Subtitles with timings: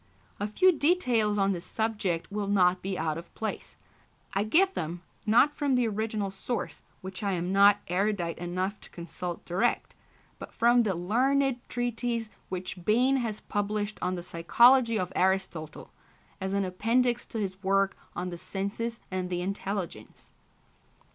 [0.39, 3.77] A few details on this subject will not be out of place.
[4.33, 8.89] I give them, not from the original source, which I am not erudite enough to
[8.89, 9.93] consult direct,
[10.39, 15.91] but from the learned treatise which Bain has published on the psychology of Aristotle,
[16.41, 20.31] as an appendix to his work on the Senses and the Intelligence.